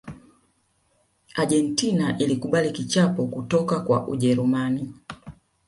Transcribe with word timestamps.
argentina 1.35 2.17
ilikubali 2.17 2.71
kichapo 2.71 3.27
kutoka 3.27 3.79
kwa 3.79 4.07
ujerumani 4.07 4.93